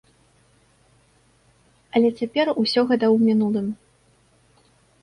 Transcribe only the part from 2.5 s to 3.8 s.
усё гэта ў мінулым.